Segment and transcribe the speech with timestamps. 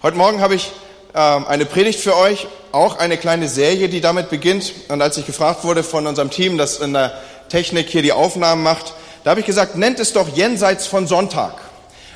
[0.00, 0.70] Heute Morgen habe ich
[1.12, 4.72] ähm, eine Predigt für euch, auch eine kleine Serie, die damit beginnt.
[4.86, 8.62] Und als ich gefragt wurde von unserem Team, das in der Technik hier die Aufnahmen
[8.62, 11.54] macht, da habe ich gesagt, nennt es doch jenseits von Sonntag.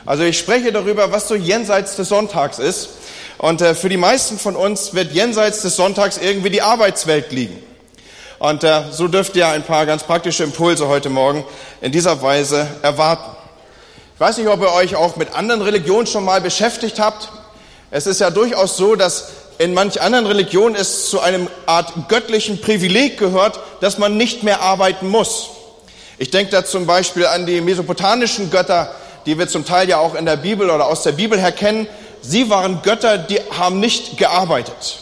[0.06, 2.90] Also ich spreche darüber, was so jenseits des Sonntags ist.
[3.38, 7.60] Und äh, für die meisten von uns wird jenseits des Sonntags irgendwie die Arbeitswelt liegen.
[8.38, 11.44] Und äh, so dürft ihr ein paar ganz praktische Impulse heute Morgen
[11.80, 13.36] in dieser Weise erwarten.
[14.14, 17.28] Ich weiß nicht, ob ihr euch auch mit anderen Religionen schon mal beschäftigt habt.
[17.94, 19.28] Es ist ja durchaus so, dass
[19.58, 24.62] in manch anderen Religionen es zu einem Art göttlichen Privileg gehört, dass man nicht mehr
[24.62, 25.50] arbeiten muss.
[26.16, 28.90] Ich denke da zum Beispiel an die mesopotamischen Götter,
[29.26, 31.86] die wir zum Teil ja auch in der Bibel oder aus der Bibel her kennen.
[32.22, 35.00] Sie waren Götter, die haben nicht gearbeitet.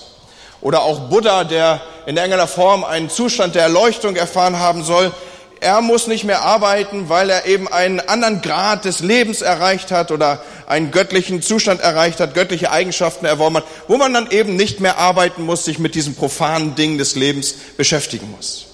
[0.60, 5.12] Oder auch Buddha, der in irgendeiner Form einen Zustand der Erleuchtung erfahren haben soll,
[5.60, 10.10] er muss nicht mehr arbeiten, weil er eben einen anderen Grad des Lebens erreicht hat
[10.10, 14.80] oder einen göttlichen Zustand erreicht hat, göttliche Eigenschaften erworben hat, wo man dann eben nicht
[14.80, 18.66] mehr arbeiten muss, sich mit diesen profanen Dingen des Lebens beschäftigen muss.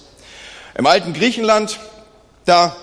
[0.77, 1.77] Im alten Griechenland,
[2.45, 2.75] da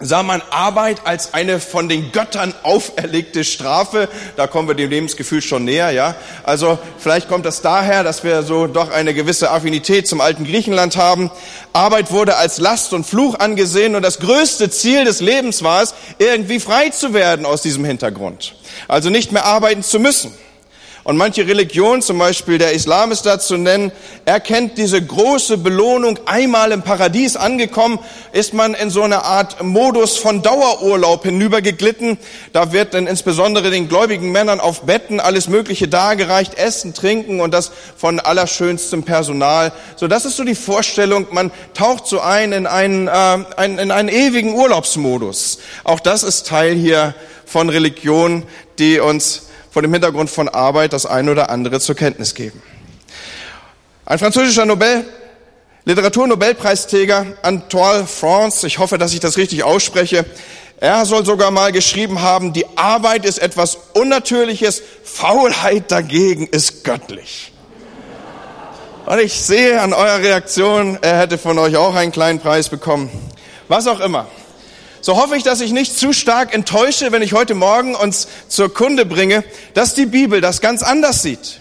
[0.00, 4.08] sah man Arbeit als eine von den Göttern auferlegte Strafe.
[4.36, 6.14] Da kommen wir dem Lebensgefühl schon näher, ja.
[6.42, 10.96] Also vielleicht kommt das daher, dass wir so doch eine gewisse Affinität zum alten Griechenland
[10.96, 11.30] haben.
[11.72, 15.94] Arbeit wurde als Last und Fluch angesehen und das größte Ziel des Lebens war es,
[16.18, 18.54] irgendwie frei zu werden aus diesem Hintergrund.
[18.88, 20.32] Also nicht mehr arbeiten zu müssen.
[21.04, 23.90] Und manche Religion, zum Beispiel der Islam ist da zu nennen,
[24.24, 26.20] erkennt diese große Belohnung.
[26.26, 27.98] Einmal im Paradies angekommen,
[28.32, 32.18] ist man in so eine Art Modus von Dauerurlaub hinübergeglitten.
[32.52, 37.52] Da wird dann insbesondere den gläubigen Männern auf Betten alles Mögliche dargereicht, Essen, Trinken und
[37.52, 39.72] das von allerschönstem Personal.
[39.96, 41.26] So, das ist so die Vorstellung.
[41.32, 43.10] Man taucht so ein in einen, äh,
[43.56, 45.58] einen, in einen ewigen Urlaubsmodus.
[45.82, 48.44] Auch das ist Teil hier von Religion,
[48.78, 52.62] die uns vor dem Hintergrund von Arbeit das eine oder andere zur Kenntnis geben.
[54.04, 55.04] Ein französischer Nobel,
[55.86, 60.26] Literaturnobelpreisträger Antoine France, ich hoffe, dass ich das richtig ausspreche,
[60.78, 67.52] er soll sogar mal geschrieben haben, die Arbeit ist etwas Unnatürliches, Faulheit dagegen ist göttlich.
[69.06, 73.10] Und ich sehe an eurer Reaktion, er hätte von euch auch einen kleinen Preis bekommen.
[73.68, 74.26] Was auch immer
[75.02, 78.72] so hoffe ich, dass ich nicht zu stark enttäusche, wenn ich heute Morgen uns zur
[78.72, 79.42] Kunde bringe,
[79.74, 81.60] dass die Bibel das ganz anders sieht.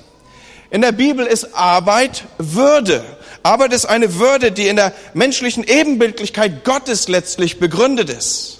[0.70, 3.04] In der Bibel ist Arbeit Würde.
[3.42, 8.60] Arbeit ist eine Würde, die in der menschlichen Ebenbildlichkeit Gottes letztlich begründet ist.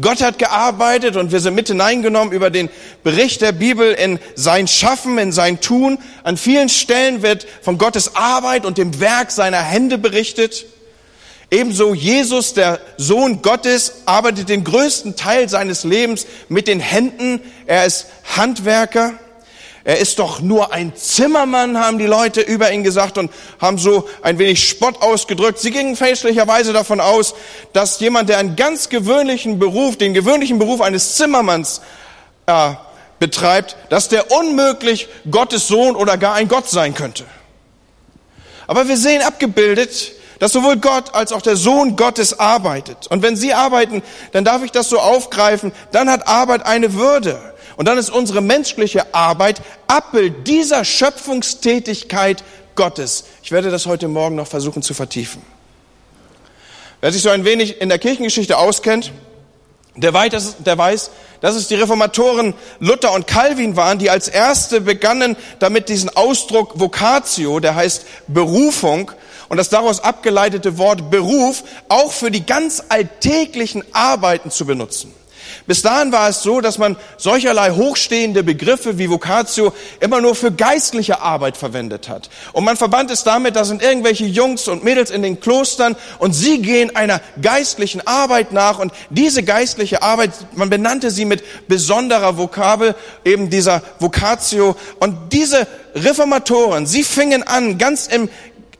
[0.00, 2.68] Gott hat gearbeitet und wir sind mit hineingenommen über den
[3.04, 5.98] Bericht der Bibel in sein Schaffen, in sein Tun.
[6.24, 10.66] An vielen Stellen wird von Gottes Arbeit und dem Werk seiner Hände berichtet.
[11.50, 17.40] Ebenso Jesus, der Sohn Gottes, arbeitet den größten Teil seines Lebens mit den Händen.
[17.66, 19.14] Er ist Handwerker.
[19.84, 23.30] Er ist doch nur ein Zimmermann, haben die Leute über ihn gesagt und
[23.60, 25.60] haben so ein wenig Spott ausgedrückt.
[25.60, 27.36] Sie gingen fälschlicherweise davon aus,
[27.72, 31.82] dass jemand, der einen ganz gewöhnlichen Beruf, den gewöhnlichen Beruf eines Zimmermanns
[32.46, 32.72] äh,
[33.20, 37.24] betreibt, dass der unmöglich Gottes Sohn oder gar ein Gott sein könnte.
[38.66, 43.06] Aber wir sehen abgebildet dass sowohl Gott als auch der Sohn Gottes arbeitet.
[43.08, 44.02] Und wenn sie arbeiten,
[44.32, 47.54] dann darf ich das so aufgreifen, dann hat Arbeit eine Würde.
[47.76, 52.42] Und dann ist unsere menschliche Arbeit Abbild dieser Schöpfungstätigkeit
[52.74, 53.24] Gottes.
[53.42, 55.42] Ich werde das heute Morgen noch versuchen zu vertiefen.
[57.00, 59.12] Wer sich so ein wenig in der Kirchengeschichte auskennt,
[59.94, 61.10] der weiß,
[61.40, 66.78] dass es die Reformatoren Luther und Calvin waren, die als erste begannen, damit diesen Ausdruck
[66.78, 69.10] Vocatio, der heißt Berufung,
[69.48, 75.14] und das daraus abgeleitete Wort Beruf auch für die ganz alltäglichen Arbeiten zu benutzen.
[75.66, 80.52] Bis dahin war es so, dass man solcherlei hochstehende Begriffe wie Vocatio immer nur für
[80.52, 82.30] geistliche Arbeit verwendet hat.
[82.52, 86.32] Und man verband es damit, da sind irgendwelche Jungs und Mädels in den Klostern und
[86.34, 92.38] sie gehen einer geistlichen Arbeit nach und diese geistliche Arbeit, man benannte sie mit besonderer
[92.38, 94.76] Vokabel, eben dieser Vocatio.
[95.00, 98.28] Und diese Reformatoren, sie fingen an, ganz im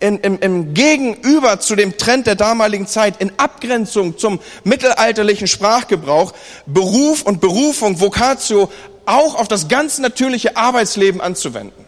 [0.01, 6.33] in, im, im Gegenüber zu dem Trend der damaligen Zeit, in Abgrenzung zum mittelalterlichen Sprachgebrauch,
[6.67, 8.71] Beruf und Berufung, Vocatio,
[9.07, 11.85] auch auf das ganz natürliche Arbeitsleben anzuwenden.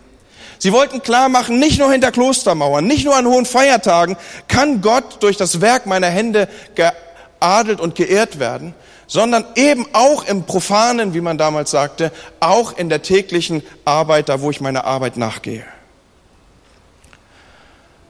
[0.58, 4.16] Sie wollten klar machen, nicht nur hinter Klostermauern, nicht nur an hohen Feiertagen
[4.48, 8.74] kann Gott durch das Werk meiner Hände geadelt und geehrt werden,
[9.06, 14.40] sondern eben auch im Profanen, wie man damals sagte, auch in der täglichen Arbeit, da
[14.40, 15.64] wo ich meiner Arbeit nachgehe.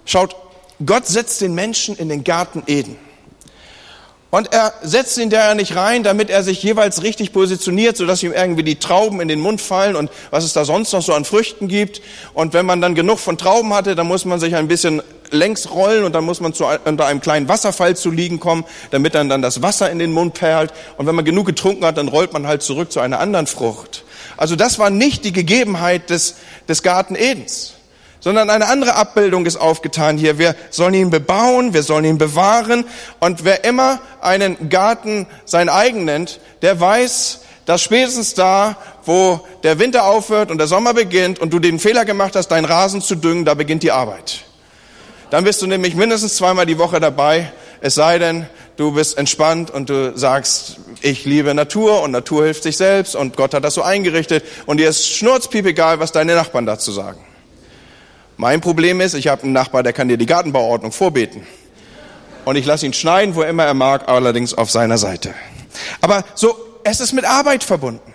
[0.08, 0.34] Schaut,
[0.87, 2.96] Gott setzt den Menschen in den Garten Eden.
[4.31, 8.22] Und er setzt ihn da ja nicht rein, damit er sich jeweils richtig positioniert, sodass
[8.22, 11.12] ihm irgendwie die Trauben in den Mund fallen und was es da sonst noch so
[11.12, 12.00] an Früchten gibt.
[12.32, 15.70] Und wenn man dann genug von Trauben hatte, dann muss man sich ein bisschen längs
[15.70, 19.28] rollen und dann muss man zu, unter einem kleinen Wasserfall zu liegen kommen, damit dann,
[19.28, 20.72] dann das Wasser in den Mund perlt.
[20.96, 24.05] Und wenn man genug getrunken hat, dann rollt man halt zurück zu einer anderen Frucht.
[24.38, 27.75] Also das war nicht die Gegebenheit des, des Garten Edens
[28.20, 30.38] sondern eine andere Abbildung ist aufgetan hier.
[30.38, 32.85] Wir sollen ihn bebauen, wir sollen ihn bewahren.
[33.20, 39.79] Und wer immer einen Garten sein eigen nennt, der weiß, dass spätestens da, wo der
[39.79, 43.15] Winter aufhört und der Sommer beginnt und du den Fehler gemacht hast, deinen Rasen zu
[43.15, 44.44] düngen, da beginnt die Arbeit.
[45.31, 49.70] Dann bist du nämlich mindestens zweimal die Woche dabei, es sei denn, du bist entspannt
[49.70, 53.75] und du sagst, ich liebe Natur und Natur hilft sich selbst und Gott hat das
[53.75, 57.20] so eingerichtet und dir ist schnurzpiep egal, was deine Nachbarn dazu sagen.
[58.40, 61.44] Mein Problem ist, ich habe einen Nachbar, der kann dir die Gartenbauordnung vorbeten.
[62.44, 65.35] Und ich lasse ihn schneiden, wo immer er mag, allerdings auf seiner Seite.
[66.00, 68.12] Aber so, es ist mit Arbeit verbunden.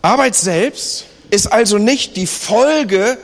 [0.00, 3.18] Arbeit selbst ist also nicht die Folge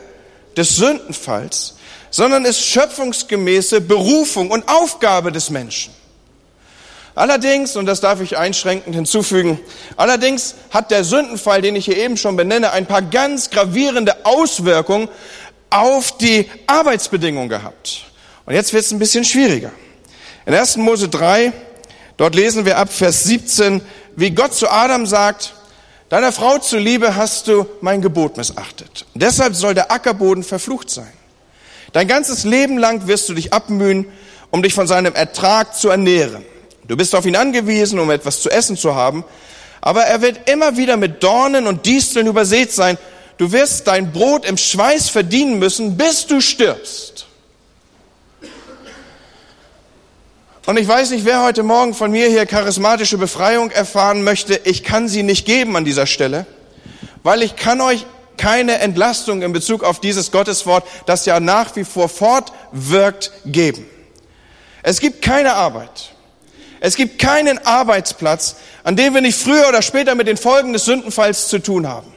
[0.58, 1.76] des Sündenfalls,
[2.10, 5.94] sondern ist schöpfungsgemäße Berufung und Aufgabe des Menschen.
[7.20, 9.60] Allerdings, und das darf ich einschränkend hinzufügen,
[9.98, 15.06] allerdings hat der Sündenfall, den ich hier eben schon benenne, ein paar ganz gravierende Auswirkungen
[15.68, 18.06] auf die Arbeitsbedingungen gehabt.
[18.46, 19.70] Und jetzt wird es ein bisschen schwieriger.
[20.46, 20.78] In 1.
[20.78, 21.52] Mose 3,
[22.16, 23.82] dort lesen wir ab Vers 17,
[24.16, 25.52] wie Gott zu Adam sagt,
[26.08, 29.04] deiner Frau zuliebe hast du mein Gebot missachtet.
[29.12, 31.12] Deshalb soll der Ackerboden verflucht sein.
[31.92, 34.06] Dein ganzes Leben lang wirst du dich abmühen,
[34.50, 36.46] um dich von seinem Ertrag zu ernähren.
[36.90, 39.22] Du bist auf ihn angewiesen, um etwas zu essen zu haben,
[39.80, 42.98] aber er wird immer wieder mit Dornen und Disteln übersät sein.
[43.38, 47.26] Du wirst dein Brot im Schweiß verdienen müssen, bis du stirbst.
[50.66, 54.60] Und ich weiß nicht, wer heute Morgen von mir hier charismatische Befreiung erfahren möchte.
[54.64, 56.44] Ich kann sie nicht geben an dieser Stelle,
[57.22, 58.04] weil ich kann euch
[58.36, 63.86] keine Entlastung in Bezug auf dieses Gotteswort, das ja nach wie vor fortwirkt, geben.
[64.82, 66.16] Es gibt keine Arbeit,
[66.80, 70.86] es gibt keinen Arbeitsplatz, an dem wir nicht früher oder später mit den Folgen des
[70.86, 72.12] Sündenfalls zu tun haben.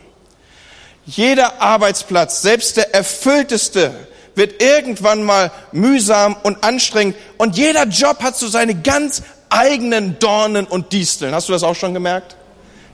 [1.05, 3.93] Jeder Arbeitsplatz, selbst der erfüllteste,
[4.35, 7.17] wird irgendwann mal mühsam und anstrengend.
[7.37, 11.35] Und jeder Job hat so seine ganz eigenen Dornen und Disteln.
[11.35, 12.37] Hast du das auch schon gemerkt?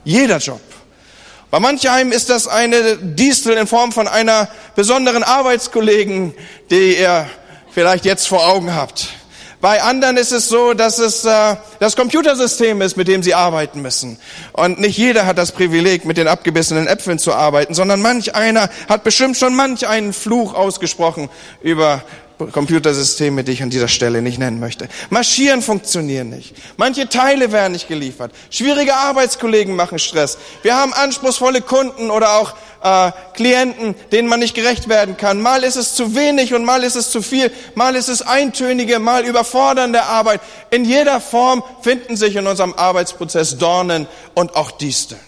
[0.04, 0.60] Jeder Job.
[1.50, 6.34] Bei manchem ist das eine Distel in Form von einer besonderen Arbeitskollegen,
[6.70, 7.28] die ihr
[7.70, 9.08] vielleicht jetzt vor Augen habt.
[9.60, 13.82] Bei anderen ist es so, dass es äh, das Computersystem ist, mit dem sie arbeiten
[13.82, 14.18] müssen.
[14.52, 18.70] Und nicht jeder hat das Privileg, mit den abgebissenen Äpfeln zu arbeiten, sondern manch einer
[18.88, 21.28] hat bestimmt schon manch einen Fluch ausgesprochen
[21.60, 22.02] über
[22.46, 24.88] Computersysteme, die ich an dieser Stelle nicht nennen möchte.
[25.10, 26.54] Marschieren funktionieren nicht.
[26.76, 28.32] Manche Teile werden nicht geliefert.
[28.50, 30.38] Schwierige Arbeitskollegen machen Stress.
[30.62, 35.40] Wir haben anspruchsvolle Kunden oder auch äh, Klienten, denen man nicht gerecht werden kann.
[35.40, 37.52] Mal ist es zu wenig und mal ist es zu viel.
[37.74, 40.40] Mal ist es eintönige, mal überfordernde Arbeit.
[40.70, 45.20] In jeder Form finden sich in unserem Arbeitsprozess Dornen und auch Disteln.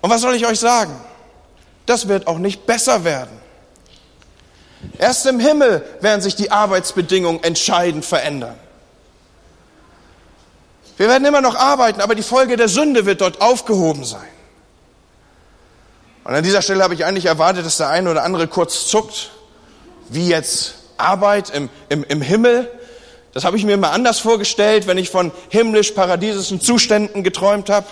[0.00, 0.94] Und was soll ich euch sagen?
[1.86, 3.43] Das wird auch nicht besser werden.
[4.98, 8.58] Erst im Himmel werden sich die Arbeitsbedingungen entscheidend verändern.
[10.96, 14.28] Wir werden immer noch arbeiten, aber die Folge der Sünde wird dort aufgehoben sein.
[16.24, 19.30] Und an dieser Stelle habe ich eigentlich erwartet, dass der eine oder andere kurz zuckt,
[20.08, 22.70] wie jetzt Arbeit im, im, im Himmel.
[23.32, 27.86] Das habe ich mir immer anders vorgestellt, wenn ich von himmlisch-paradiesischen Zuständen geträumt habe.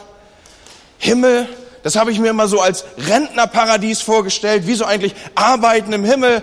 [0.98, 1.48] Himmel,
[1.82, 6.42] das habe ich mir immer so als Rentnerparadies vorgestellt, wie so eigentlich Arbeiten im Himmel.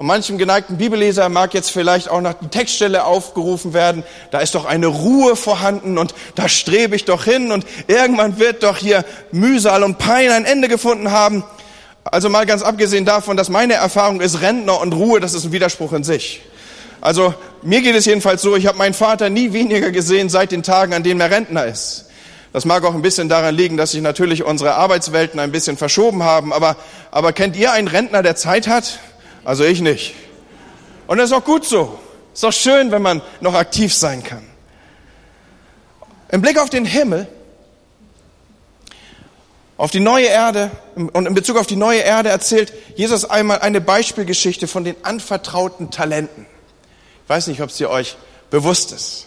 [0.00, 4.02] Und manchem geneigten Bibelleser mag jetzt vielleicht auch noch die Textstelle aufgerufen werden.
[4.30, 8.62] Da ist doch eine Ruhe vorhanden und da strebe ich doch hin und irgendwann wird
[8.62, 11.44] doch hier Mühsal und Pein ein Ende gefunden haben.
[12.02, 15.52] Also mal ganz abgesehen davon, dass meine Erfahrung ist, Rentner und Ruhe, das ist ein
[15.52, 16.40] Widerspruch in sich.
[17.02, 20.62] Also mir geht es jedenfalls so, ich habe meinen Vater nie weniger gesehen seit den
[20.62, 22.06] Tagen, an denen er Rentner ist.
[22.54, 26.22] Das mag auch ein bisschen daran liegen, dass sich natürlich unsere Arbeitswelten ein bisschen verschoben
[26.22, 26.54] haben.
[26.54, 26.76] Aber,
[27.10, 28.98] aber kennt ihr einen Rentner, der Zeit hat?
[29.44, 30.14] Also ich nicht.
[31.06, 31.98] Und das ist auch gut so.
[32.32, 34.46] Ist doch schön, wenn man noch aktiv sein kann.
[36.30, 37.26] Im Blick auf den Himmel,
[39.76, 43.80] auf die neue Erde und in Bezug auf die neue Erde erzählt Jesus einmal eine
[43.80, 46.46] Beispielgeschichte von den anvertrauten Talenten.
[47.24, 48.16] Ich weiß nicht, ob sie euch
[48.50, 49.26] bewusst ist.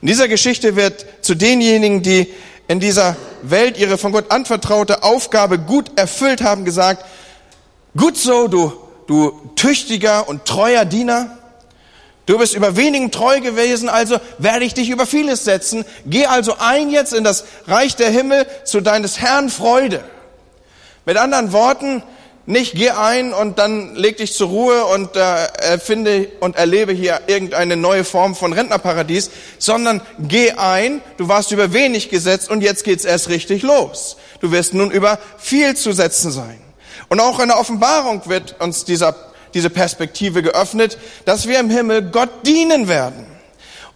[0.00, 2.32] In dieser Geschichte wird zu denjenigen, die
[2.68, 7.04] in dieser Welt ihre von Gott anvertraute Aufgabe gut erfüllt haben, gesagt,
[7.96, 11.38] gut so, du du tüchtiger und treuer Diener,
[12.26, 15.84] Du bist über wenigen treu gewesen, also werde ich dich über vieles setzen.
[16.06, 20.02] Geh also ein jetzt in das Reich der Himmel zu deines Herrn Freude.
[21.04, 22.02] Mit anderen Worten,
[22.46, 25.20] nicht geh ein und dann leg dich zur Ruhe und äh,
[25.58, 31.74] erfinde und erlebe hier irgendeine neue Form von Rentnerparadies, sondern geh ein, du warst über
[31.74, 34.16] wenig gesetzt und jetzt geht's erst richtig los.
[34.40, 36.63] Du wirst nun über viel zu setzen sein.
[37.08, 39.14] Und auch in der Offenbarung wird uns dieser,
[39.52, 43.26] diese Perspektive geöffnet, dass wir im Himmel Gott dienen werden.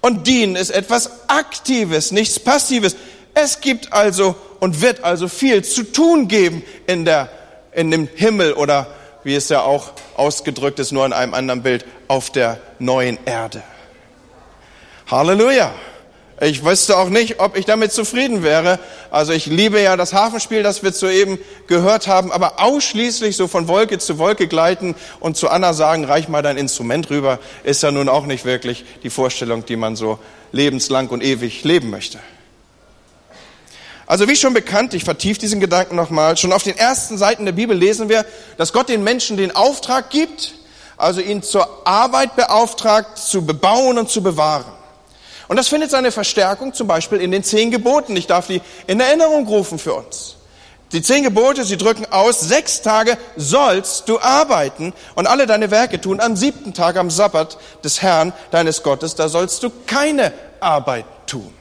[0.01, 2.97] Und dienen ist etwas Aktives, nichts Passives.
[3.35, 7.29] Es gibt also und wird also viel zu tun geben in der
[7.73, 8.89] in dem Himmel oder
[9.23, 13.63] wie es ja auch ausgedrückt ist, nur in einem anderen Bild, auf der neuen Erde.
[15.11, 15.73] Halleluja.
[16.41, 18.79] Ich wüsste auch nicht, ob ich damit zufrieden wäre.
[19.11, 23.67] Also ich liebe ja das Hafenspiel, das wir soeben gehört haben, aber ausschließlich so von
[23.67, 27.91] Wolke zu Wolke gleiten und zu Anna sagen, reich mal dein Instrument rüber, ist ja
[27.91, 30.21] nun auch nicht wirklich die Vorstellung, die man so
[30.53, 32.21] lebenslang und ewig leben möchte.
[34.07, 37.53] Also wie schon bekannt, ich vertiefe diesen Gedanken nochmal, schon auf den ersten Seiten der
[37.53, 38.25] Bibel lesen wir,
[38.57, 40.55] dass Gott den Menschen den Auftrag gibt,
[40.97, 44.79] also ihn zur Arbeit beauftragt, zu bebauen und zu bewahren.
[45.49, 48.15] Und das findet seine Verstärkung zum Beispiel in den zehn Geboten.
[48.17, 50.37] Ich darf die in Erinnerung rufen für uns.
[50.93, 56.01] Die zehn Gebote, sie drücken aus, sechs Tage sollst du arbeiten und alle deine Werke
[56.01, 56.21] tun.
[56.21, 61.53] Am siebten Tag, am Sabbat des Herrn, deines Gottes, da sollst du keine Arbeit tun.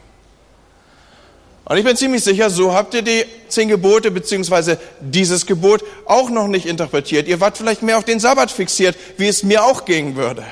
[1.66, 6.30] Und ich bin ziemlich sicher, so habt ihr die zehn Gebote beziehungsweise dieses Gebot auch
[6.30, 7.28] noch nicht interpretiert.
[7.28, 10.46] Ihr wart vielleicht mehr auf den Sabbat fixiert, wie es mir auch gehen würde.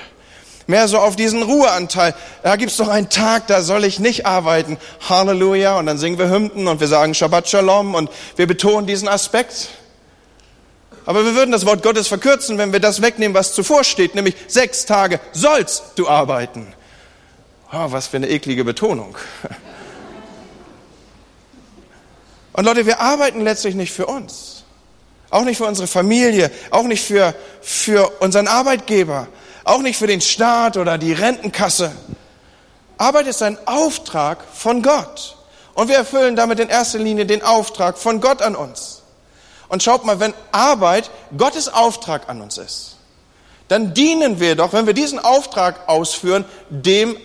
[0.68, 2.16] Mehr so auf diesen Ruheanteil.
[2.42, 4.78] Da gibt's doch einen Tag, da soll ich nicht arbeiten.
[5.08, 5.78] Halleluja.
[5.78, 9.70] Und dann singen wir Hymnen und wir sagen Shabbat Shalom und wir betonen diesen Aspekt.
[11.06, 14.36] Aber wir würden das Wort Gottes verkürzen, wenn wir das wegnehmen, was zuvor steht, nämlich
[14.48, 16.74] sechs Tage sollst du arbeiten.
[17.72, 19.16] Oh, was für eine eklige Betonung.
[22.54, 24.64] Und Leute, wir arbeiten letztlich nicht für uns.
[25.30, 29.28] Auch nicht für unsere Familie, auch nicht für, für unseren Arbeitgeber,
[29.66, 31.92] auch nicht für den Staat oder die Rentenkasse.
[32.98, 35.36] Arbeit ist ein Auftrag von Gott.
[35.74, 39.02] Und wir erfüllen damit in erster Linie den Auftrag von Gott an uns.
[39.68, 42.96] Und schaut mal, wenn Arbeit Gottes Auftrag an uns ist,
[43.68, 47.18] dann dienen wir doch, wenn wir diesen Auftrag ausführen, dem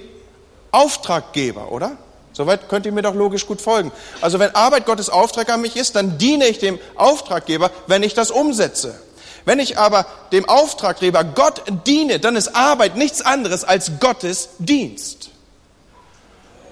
[0.73, 1.93] Auftraggeber, oder?
[2.33, 3.93] Soweit könnt ihr mir doch logisch gut folgen.
[4.21, 8.15] Also wenn Arbeit Gottes Auftrag an mich ist, dann diene ich dem Auftraggeber, wenn ich
[8.15, 8.99] das umsetze.
[9.51, 15.31] Wenn ich aber dem Auftraggeber Gott diene, dann ist Arbeit nichts anderes als Gottes Dienst.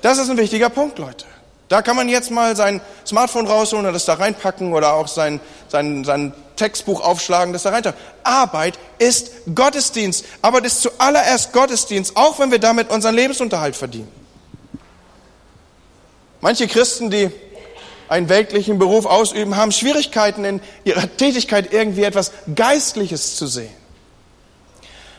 [0.01, 1.25] Das ist ein wichtiger Punkt, Leute.
[1.69, 5.41] Da kann man jetzt mal sein Smartphone rausholen und das da reinpacken oder auch sein,
[5.67, 7.83] sein, sein Textbuch aufschlagen, das da rein.
[8.23, 10.25] Arbeit ist Gottesdienst.
[10.41, 14.13] Arbeit ist zuallererst Gottesdienst, auch wenn wir damit unseren Lebensunterhalt verdienen.
[16.41, 17.29] Manche Christen, die
[18.09, 23.73] einen weltlichen Beruf ausüben, haben Schwierigkeiten in ihrer Tätigkeit irgendwie etwas Geistliches zu sehen.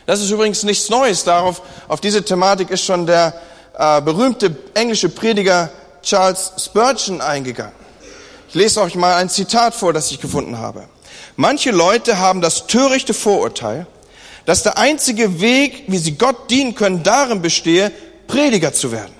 [0.06, 1.24] Das ist übrigens nichts Neues.
[1.24, 3.34] Darauf, auf diese Thematik ist schon der
[3.78, 5.70] äh, berühmte englische Prediger
[6.02, 7.74] Charles Spurgeon eingegangen.
[8.48, 10.88] Ich lese euch mal ein Zitat vor, das ich gefunden habe.
[11.36, 13.86] Manche Leute haben das törichte Vorurteil,
[14.46, 17.92] dass der einzige Weg, wie sie Gott dienen können, darin bestehe,
[18.26, 19.14] Prediger zu werden.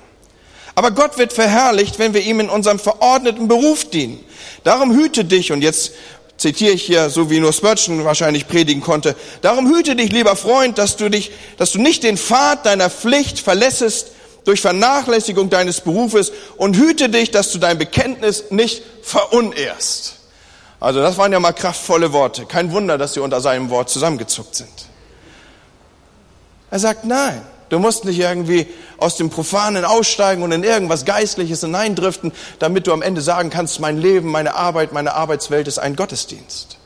[0.75, 4.25] Aber Gott wird verherrlicht, wenn wir ihm in unserem verordneten Beruf dienen.
[4.65, 5.93] Darum hüte dich, und jetzt
[6.37, 10.79] zitiere ich hier, so wie nur Spurgeon wahrscheinlich predigen konnte, darum hüte dich, lieber Freund,
[10.79, 14.09] dass du dich, dass du nicht den Pfad deiner Pflicht verlässest
[14.45, 20.17] durch Vernachlässigung deines Berufes und hüte dich, dass du dein Bekenntnis nicht verunehrst.
[20.81, 22.47] Also das waren ja mal kraftvolle Worte.
[22.47, 24.71] Kein Wunder, dass sie unter seinem Wort zusammengezuckt sind.
[26.71, 28.67] Er sagt, nein, Du musst nicht irgendwie
[28.99, 33.79] aus dem Profanen aussteigen und in irgendwas Geistliches hineindriften, damit du am Ende sagen kannst,
[33.79, 36.79] mein Leben, meine Arbeit, meine Arbeitswelt ist ein Gottesdienst.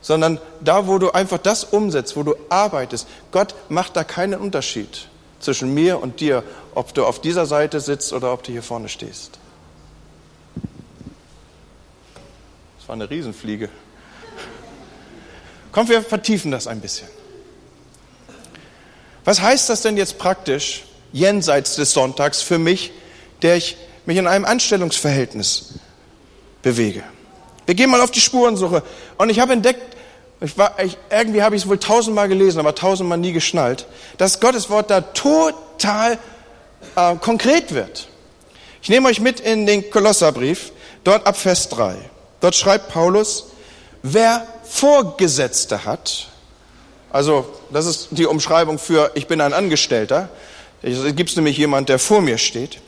[0.00, 5.08] Sondern da, wo du einfach das umsetzt, wo du arbeitest, Gott macht da keinen Unterschied
[5.40, 6.42] zwischen mir und dir,
[6.74, 9.38] ob du auf dieser Seite sitzt oder ob du hier vorne stehst.
[12.78, 13.68] Das war eine Riesenfliege.
[15.70, 17.08] Komm, wir vertiefen das ein bisschen.
[19.24, 22.92] Was heißt das denn jetzt praktisch jenseits des Sonntags für mich,
[23.42, 23.76] der ich
[24.06, 25.74] mich in einem Anstellungsverhältnis
[26.62, 27.02] bewege?
[27.66, 28.82] Wir gehen mal auf die Spurensuche
[29.18, 29.96] und ich habe entdeckt,
[30.40, 33.86] ich war, ich, irgendwie habe ich es wohl tausendmal gelesen, aber tausendmal nie geschnallt,
[34.18, 36.18] dass Gottes Wort da total
[36.96, 38.08] äh, konkret wird.
[38.82, 40.72] Ich nehme euch mit in den Kolosserbrief,
[41.04, 41.94] dort ab Vers 3.
[42.40, 43.46] Dort schreibt Paulus,
[44.02, 46.31] wer Vorgesetzte hat,
[47.12, 50.30] Also das ist die Umschreibung für ich bin ein Angestellter.
[50.80, 52.78] Es gibt nämlich jemand, der vor mir steht.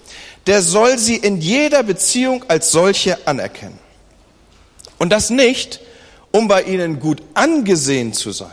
[0.46, 3.78] Der soll sie in jeder Beziehung als solche anerkennen.
[4.98, 5.80] Und das nicht,
[6.32, 8.50] um bei ihnen gut angesehen zu sein.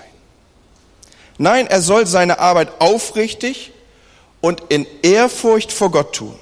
[1.37, 3.71] Nein, er soll seine Arbeit aufrichtig
[4.41, 6.35] und in Ehrfurcht vor Gott tun.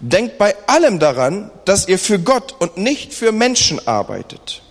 [0.00, 4.63] Denkt bei allem daran, dass ihr für Gott und nicht für Menschen arbeitet.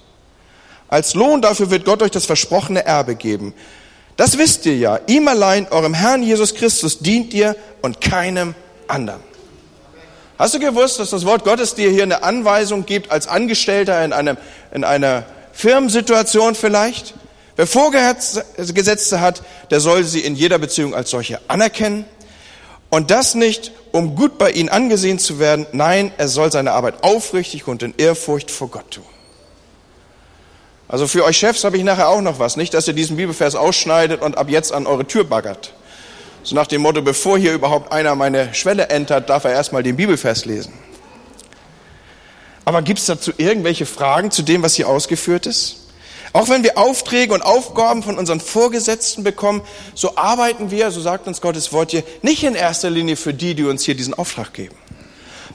[0.94, 3.56] Als Lohn dafür wird Gott euch das versprochene Erbe geben.
[4.16, 5.00] Das wisst ihr ja.
[5.08, 8.54] Ihm allein, eurem Herrn Jesus Christus, dient ihr und keinem
[8.88, 9.20] anderen.
[10.38, 14.14] Hast du gewusst, dass das Wort Gottes dir hier eine Anweisung gibt als Angestellter in,
[14.14, 14.38] einem,
[14.72, 17.16] in einer Firmensituation vielleicht?
[17.56, 22.06] Wer Vorgesetzte hat, der soll sie in jeder Beziehung als solche anerkennen.
[22.92, 25.66] Und das nicht, um gut bei ihnen angesehen zu werden.
[25.72, 29.13] Nein, er soll seine Arbeit aufrichtig und in Ehrfurcht vor Gott tun.
[30.88, 32.58] Also für euch Chefs habe ich nachher auch noch was.
[32.58, 35.74] Nicht, dass ihr diesen Bibelvers ausschneidet und ab jetzt an eure Tür baggert.
[36.44, 39.96] So nach dem Motto, bevor hier überhaupt einer meine Schwelle entert, darf er erstmal den
[39.96, 40.74] Bibelvers lesen.
[42.66, 45.78] Aber gibt es dazu irgendwelche Fragen zu dem, was hier ausgeführt ist?
[46.34, 49.62] Auch wenn wir Aufträge und Aufgaben von unseren Vorgesetzten bekommen,
[49.94, 53.54] so arbeiten wir, so sagt uns Gottes Wort hier, nicht in erster Linie für die,
[53.54, 54.76] die uns hier diesen Auftrag geben.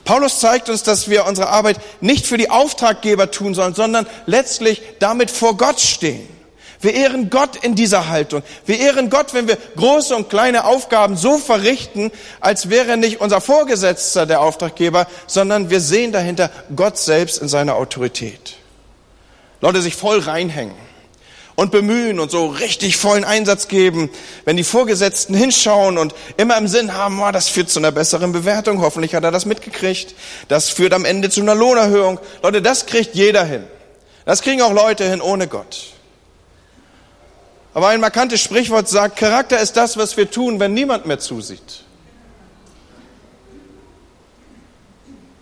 [0.05, 4.81] Paulus zeigt uns, dass wir unsere Arbeit nicht für die Auftraggeber tun sollen, sondern letztlich
[4.99, 6.27] damit vor Gott stehen.
[6.81, 8.41] Wir ehren Gott in dieser Haltung.
[8.65, 13.41] Wir ehren Gott, wenn wir große und kleine Aufgaben so verrichten, als wäre nicht unser
[13.41, 18.55] Vorgesetzter der Auftraggeber, sondern wir sehen dahinter Gott selbst in seiner Autorität.
[19.59, 20.88] Leute sich voll reinhängen
[21.59, 24.09] und bemühen und so richtig vollen Einsatz geben,
[24.45, 28.31] wenn die Vorgesetzten hinschauen und immer im Sinn haben, oh, das führt zu einer besseren
[28.31, 30.15] Bewertung, hoffentlich hat er das mitgekriegt,
[30.47, 32.17] das führt am Ende zu einer Lohnerhöhung.
[32.43, 33.67] Leute, das kriegt jeder hin.
[34.23, 35.87] Das kriegen auch Leute hin ohne Gott.
[37.73, 41.83] Aber ein markantes Sprichwort sagt, Charakter ist das, was wir tun, wenn niemand mehr zusieht.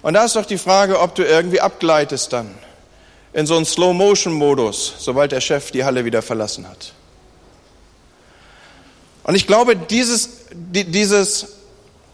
[0.01, 2.55] Und da ist doch die Frage, ob du irgendwie abgleitest dann
[3.37, 6.93] in so einen Slow-Motion-Modus, sobald der Chef die Halle wieder verlassen hat.
[9.21, 11.45] Und ich glaube, dieses, dieses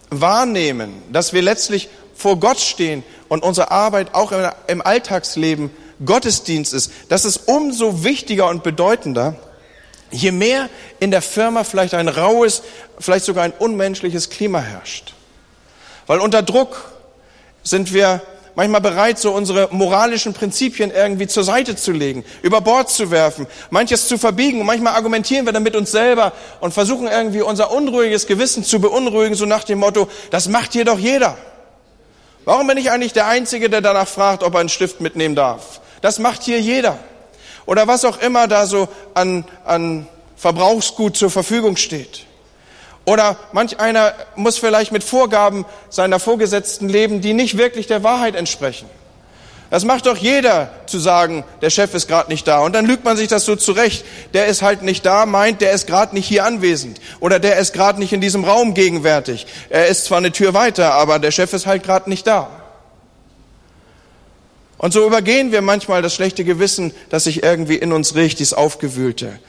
[0.10, 4.34] Wahrnehmen, dass wir letztlich vor Gott stehen und unsere Arbeit auch
[4.68, 5.70] im Alltagsleben
[6.04, 9.38] Gottesdienst ist, das ist umso wichtiger und bedeutender,
[10.12, 10.70] je mehr
[11.00, 12.64] in der Firma vielleicht ein raues,
[13.00, 15.14] vielleicht sogar ein unmenschliches Klima herrscht.
[16.06, 16.92] Weil unter Druck
[17.64, 18.22] sind wir
[18.56, 23.48] manchmal bereit, so unsere moralischen Prinzipien irgendwie zur Seite zu legen, über Bord zu werfen,
[23.70, 24.66] manches zu verbiegen.
[24.66, 29.36] Manchmal argumentieren wir dann mit uns selber und versuchen irgendwie unser unruhiges Gewissen zu beunruhigen,
[29.36, 31.38] so nach dem Motto, das macht hier doch jeder.
[32.46, 35.80] Warum bin ich eigentlich der Einzige, der danach fragt, ob er einen Stift mitnehmen darf?
[36.02, 37.00] Das macht hier jeder.
[37.66, 42.26] Oder was auch immer da so an, an Verbrauchsgut zur Verfügung steht.
[43.06, 48.36] Oder manch einer muss vielleicht mit Vorgaben seiner Vorgesetzten leben, die nicht wirklich der Wahrheit
[48.36, 48.90] entsprechen.
[49.70, 52.60] Das macht doch jeder zu sagen, der Chef ist gerade nicht da.
[52.60, 54.06] Und dann lügt man sich das so zurecht.
[54.34, 57.02] Der ist halt nicht da, meint, der ist gerade nicht hier anwesend.
[57.20, 59.48] Oder der ist gerade nicht in diesem Raum gegenwärtig.
[59.70, 62.50] Er ist zwar eine Tür weiter, aber der Chef ist halt gerade nicht da.
[64.78, 68.54] Und so übergehen wir manchmal das schlechte Gewissen, das sich irgendwie in uns riecht, dies
[68.54, 69.40] Aufgewühlte.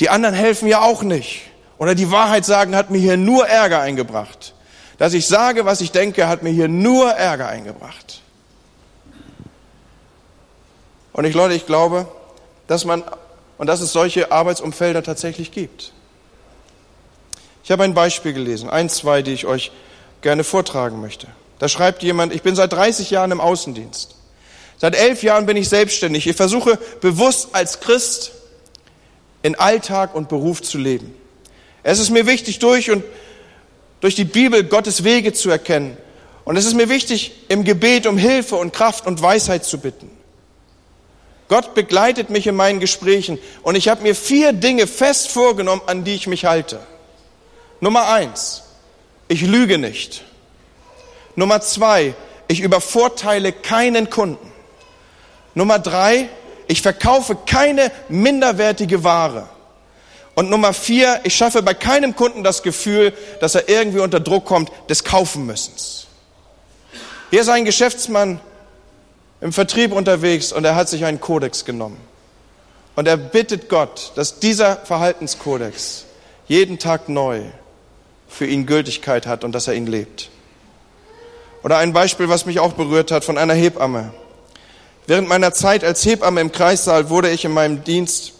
[0.00, 1.42] Die anderen helfen ja auch nicht
[1.78, 4.54] oder die Wahrheit sagen hat mir hier nur Ärger eingebracht.
[4.98, 8.20] Dass ich sage, was ich denke, hat mir hier nur Ärger eingebracht.
[11.12, 12.08] Und ich, Leute, ich glaube,
[12.66, 13.04] dass man,
[13.58, 15.92] und dass es solche Arbeitsumfelder tatsächlich gibt.
[17.62, 19.70] Ich habe ein Beispiel gelesen, ein, zwei, die ich euch
[20.20, 21.28] gerne vortragen möchte.
[21.58, 24.16] Da schreibt jemand, ich bin seit 30 Jahren im Außendienst.
[24.78, 26.26] Seit elf Jahren bin ich selbstständig.
[26.26, 28.32] Ich versuche bewusst als Christ
[29.42, 31.14] in Alltag und Beruf zu leben.
[31.82, 33.04] Es ist mir wichtig, durch und
[34.00, 35.96] durch die Bibel Gottes Wege zu erkennen.
[36.44, 40.10] Und es ist mir wichtig, im Gebet um Hilfe und Kraft und Weisheit zu bitten.
[41.48, 46.04] Gott begleitet mich in meinen Gesprächen und ich habe mir vier Dinge fest vorgenommen, an
[46.04, 46.80] die ich mich halte.
[47.80, 48.64] Nummer eins,
[49.28, 50.24] ich lüge nicht.
[51.36, 52.14] Nummer zwei,
[52.48, 54.52] ich übervorteile keinen Kunden.
[55.54, 56.28] Nummer drei,
[56.66, 59.48] ich verkaufe keine minderwertige Ware.
[60.38, 64.44] Und Nummer vier, ich schaffe bei keinem Kunden das Gefühl, dass er irgendwie unter Druck
[64.44, 66.06] kommt des Kaufenmüssens.
[67.30, 68.38] Hier ist ein Geschäftsmann
[69.40, 71.96] im Vertrieb unterwegs und er hat sich einen Kodex genommen.
[72.94, 76.04] Und er bittet Gott, dass dieser Verhaltenskodex
[76.46, 77.40] jeden Tag neu
[78.28, 80.30] für ihn Gültigkeit hat und dass er ihn lebt.
[81.64, 84.12] Oder ein Beispiel, was mich auch berührt hat, von einer Hebamme.
[85.08, 88.34] Während meiner Zeit als Hebamme im Kreissaal wurde ich in meinem Dienst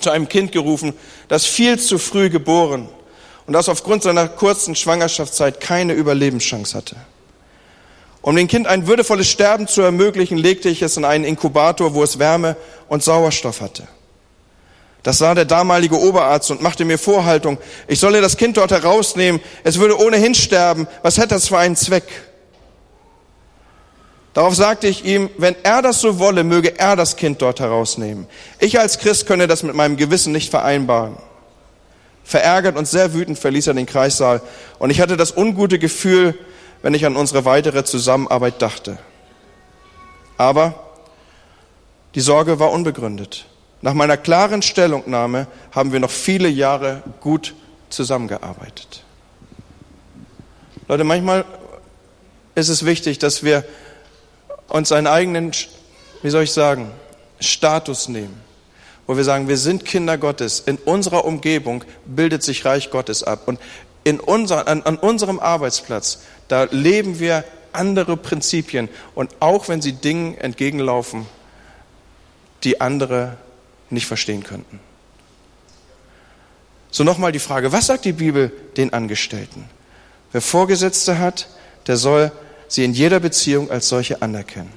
[0.00, 0.94] zu einem Kind gerufen,
[1.28, 2.88] das viel zu früh geboren
[3.46, 6.96] und das aufgrund seiner kurzen Schwangerschaftszeit keine Überlebenschance hatte.
[8.22, 12.02] Um dem Kind ein würdevolles Sterben zu ermöglichen, legte ich es in einen Inkubator, wo
[12.02, 12.56] es Wärme
[12.88, 13.86] und Sauerstoff hatte.
[15.04, 19.40] Das sah der damalige Oberarzt und machte mir Vorhaltung, ich solle das Kind dort herausnehmen,
[19.62, 22.02] es würde ohnehin sterben, was hätte das für einen Zweck?
[24.36, 28.26] Darauf sagte ich ihm, wenn er das so wolle, möge er das Kind dort herausnehmen.
[28.58, 31.16] Ich als Christ könne das mit meinem Gewissen nicht vereinbaren.
[32.22, 34.42] Verärgert und sehr wütend verließ er den Kreissaal
[34.78, 36.38] und ich hatte das ungute Gefühl,
[36.82, 38.98] wenn ich an unsere weitere Zusammenarbeit dachte.
[40.36, 40.84] Aber
[42.14, 43.46] die Sorge war unbegründet.
[43.80, 47.54] Nach meiner klaren Stellungnahme haben wir noch viele Jahre gut
[47.88, 49.02] zusammengearbeitet.
[50.88, 51.46] Leute, manchmal
[52.54, 53.64] ist es wichtig, dass wir
[54.68, 55.52] uns einen eigenen,
[56.22, 56.90] wie soll ich sagen,
[57.40, 58.40] Status nehmen,
[59.06, 60.60] wo wir sagen, wir sind Kinder Gottes.
[60.60, 63.42] In unserer Umgebung bildet sich Reich Gottes ab.
[63.46, 63.60] Und
[64.04, 68.88] in unser, an, an unserem Arbeitsplatz, da leben wir andere Prinzipien.
[69.14, 71.26] Und auch wenn sie Dingen entgegenlaufen,
[72.64, 73.36] die andere
[73.90, 74.80] nicht verstehen könnten.
[76.90, 79.68] So nochmal die Frage, was sagt die Bibel den Angestellten?
[80.32, 81.48] Wer Vorgesetzte hat,
[81.86, 82.32] der soll
[82.68, 84.72] sie in jeder Beziehung als solche anerkennen.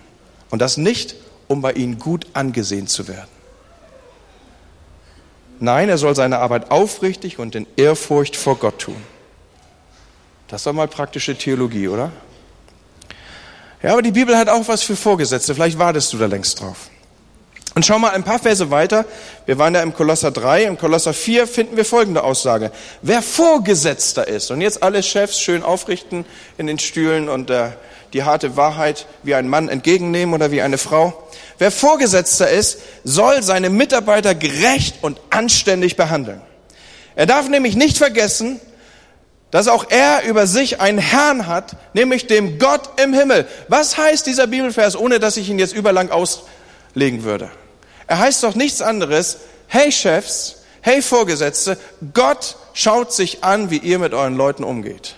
[0.49, 1.15] Und das nicht,
[1.47, 3.29] um bei ihnen gut angesehen zu werden.
[5.59, 8.95] Nein, er soll seine Arbeit aufrichtig und in Ehrfurcht vor Gott tun.
[10.47, 12.11] Das war mal praktische Theologie, oder?
[13.83, 15.53] Ja, aber die Bibel hat auch was für Vorgesetzte.
[15.53, 16.89] Vielleicht wartest du da längst drauf.
[17.75, 19.05] Und schau mal ein paar Verse weiter.
[19.45, 20.63] Wir waren ja im Kolosser 3.
[20.63, 22.71] Im Kolosser 4 finden wir folgende Aussage.
[23.01, 26.25] Wer Vorgesetzter ist, und jetzt alle Chefs schön aufrichten
[26.57, 27.69] in den Stühlen und äh,
[28.13, 31.29] die harte Wahrheit wie ein Mann entgegennehmen oder wie eine Frau.
[31.59, 36.41] Wer Vorgesetzter ist, soll seine Mitarbeiter gerecht und anständig behandeln.
[37.15, 38.59] Er darf nämlich nicht vergessen,
[39.51, 43.47] dass auch er über sich einen Herrn hat, nämlich dem Gott im Himmel.
[43.67, 46.43] Was heißt dieser Bibelvers, ohne dass ich ihn jetzt überlang aus
[46.99, 47.49] legen würde.
[48.07, 51.77] Er heißt doch nichts anderes, hey Chefs, hey Vorgesetzte,
[52.13, 55.15] Gott schaut sich an, wie ihr mit euren Leuten umgeht.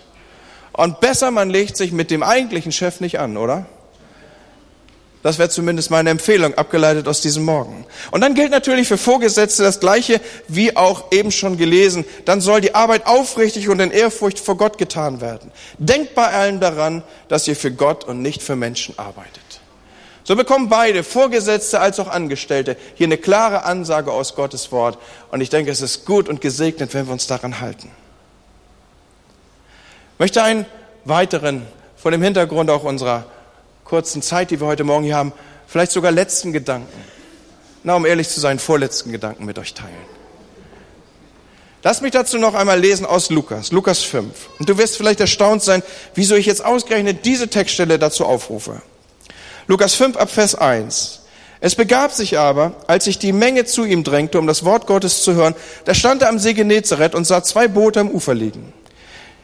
[0.73, 3.65] Und besser, man legt sich mit dem eigentlichen Chef nicht an, oder?
[5.23, 7.85] Das wäre zumindest meine Empfehlung, abgeleitet aus diesem Morgen.
[8.09, 12.05] Und dann gilt natürlich für Vorgesetzte das Gleiche, wie auch eben schon gelesen.
[12.25, 15.51] Dann soll die Arbeit aufrichtig und in Ehrfurcht vor Gott getan werden.
[15.77, 19.60] Denkt bei allen daran, dass ihr für Gott und nicht für Menschen arbeitet.
[20.23, 24.97] So bekommen beide, Vorgesetzte als auch Angestellte, hier eine klare Ansage aus Gottes Wort.
[25.31, 27.89] Und ich denke, es ist gut und gesegnet, wenn wir uns daran halten.
[30.13, 30.65] Ich möchte einen
[31.05, 31.65] weiteren,
[31.97, 33.25] vor dem Hintergrund auch unserer
[33.83, 35.33] kurzen Zeit, die wir heute Morgen hier haben,
[35.65, 37.03] vielleicht sogar letzten Gedanken,
[37.83, 39.95] na, um ehrlich zu sein, vorletzten Gedanken mit euch teilen.
[41.83, 44.27] Lass mich dazu noch einmal lesen aus Lukas, Lukas 5.
[44.59, 45.81] Und du wirst vielleicht erstaunt sein,
[46.13, 48.83] wieso ich jetzt ausgerechnet diese Textstelle dazu aufrufe.
[49.67, 51.19] Lukas 5 ab Vers 1.
[51.59, 55.23] Es begab sich aber, als sich die Menge zu ihm drängte, um das Wort Gottes
[55.23, 55.53] zu hören,
[55.85, 58.73] da stand er am See Genezareth und sah zwei Boote am Ufer liegen.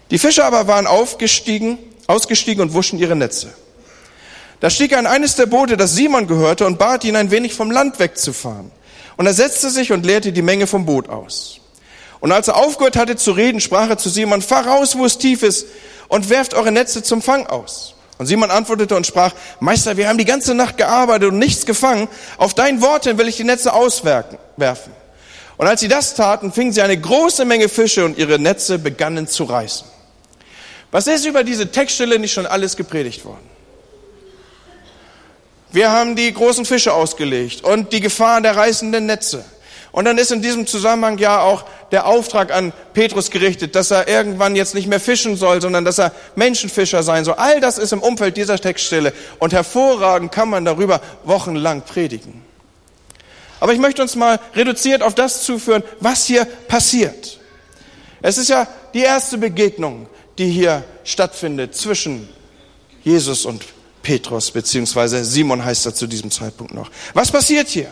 [0.10, 1.78] Die Fischer aber waren aufgestiegen,
[2.08, 3.54] ausgestiegen und wuschen ihre Netze.
[4.60, 7.54] Da stieg er in eines der Boote, das Simon gehörte, und bat ihn ein wenig
[7.54, 8.72] vom Land wegzufahren.
[9.16, 11.60] Und er setzte sich und leerte die Menge vom Boot aus.
[12.20, 15.20] Und als er aufgehört hatte zu reden, sprach er zu Simon, fahr raus, wo es
[15.20, 15.68] tief ist,
[16.08, 17.94] und werft eure Netze zum Fang aus.
[18.18, 22.08] Und Simon antwortete und sprach, Meister, wir haben die ganze Nacht gearbeitet und nichts gefangen.
[22.38, 24.92] Auf dein Wort hin will ich die Netze auswerfen.
[25.58, 29.28] Und als sie das taten, fingen sie eine große Menge Fische und ihre Netze begannen
[29.28, 29.88] zu reißen.
[30.92, 33.48] Was ist über diese Textstelle nicht schon alles gepredigt worden?
[35.72, 39.44] Wir haben die großen Fische ausgelegt und die Gefahr der reißenden Netze.
[39.98, 44.08] Und dann ist in diesem Zusammenhang ja auch der Auftrag an Petrus gerichtet, dass er
[44.08, 47.34] irgendwann jetzt nicht mehr fischen soll, sondern dass er Menschenfischer sein soll.
[47.34, 52.44] All das ist im Umfeld dieser Textstelle und hervorragend kann man darüber wochenlang predigen.
[53.60, 57.40] Aber ich möchte uns mal reduziert auf das zuführen, was hier passiert.
[58.22, 60.08] Es ist ja die erste Begegnung,
[60.38, 62.30] die hier stattfindet zwischen
[63.04, 63.64] Jesus und
[64.04, 66.92] Petrus, beziehungsweise Simon heißt er zu diesem Zeitpunkt noch.
[67.16, 67.92] Was passiert hier?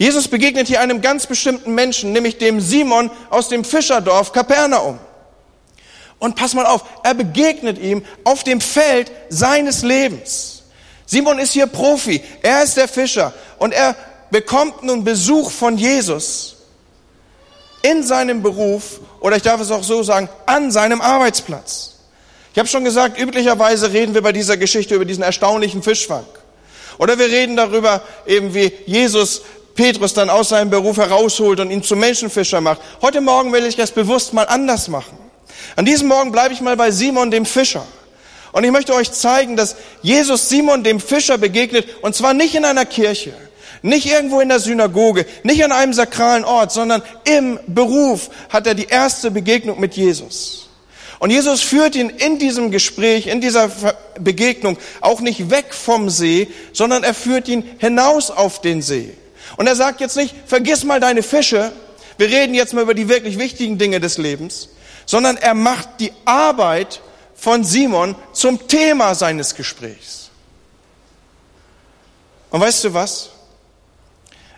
[0.00, 4.98] Jesus begegnet hier einem ganz bestimmten Menschen, nämlich dem Simon aus dem Fischerdorf Kapernaum.
[6.18, 10.62] Und pass mal auf, er begegnet ihm auf dem Feld seines Lebens.
[11.04, 13.94] Simon ist hier Profi, er ist der Fischer und er
[14.30, 16.56] bekommt nun Besuch von Jesus
[17.82, 21.96] in seinem Beruf oder ich darf es auch so sagen, an seinem Arbeitsplatz.
[22.54, 26.24] Ich habe schon gesagt, üblicherweise reden wir bei dieser Geschichte über diesen erstaunlichen Fischfang.
[26.96, 29.42] Oder wir reden darüber eben, wie Jesus
[29.80, 32.82] Petrus dann aus seinem Beruf herausholt und ihn zum Menschenfischer macht.
[33.00, 35.16] Heute Morgen will ich das bewusst mal anders machen.
[35.74, 37.86] An diesem Morgen bleibe ich mal bei Simon dem Fischer.
[38.52, 42.66] Und ich möchte euch zeigen, dass Jesus Simon dem Fischer begegnet, und zwar nicht in
[42.66, 43.32] einer Kirche,
[43.80, 48.74] nicht irgendwo in der Synagoge, nicht an einem sakralen Ort, sondern im Beruf hat er
[48.74, 50.68] die erste Begegnung mit Jesus.
[51.20, 53.70] Und Jesus führt ihn in diesem Gespräch, in dieser
[54.20, 59.14] Begegnung auch nicht weg vom See, sondern er führt ihn hinaus auf den See.
[59.60, 61.70] Und er sagt jetzt nicht, vergiss mal deine Fische,
[62.16, 64.70] wir reden jetzt mal über die wirklich wichtigen Dinge des Lebens,
[65.04, 67.02] sondern er macht die Arbeit
[67.34, 70.30] von Simon zum Thema seines Gesprächs.
[72.48, 73.32] Und weißt du was?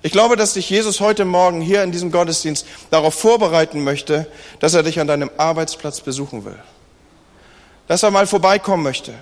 [0.02, 4.74] Ich glaube, dass dich Jesus heute Morgen hier in diesem Gottesdienst darauf vorbereiten möchte, dass
[4.74, 6.60] er dich an deinem Arbeitsplatz besuchen will.
[7.88, 9.14] Dass er mal vorbeikommen möchte.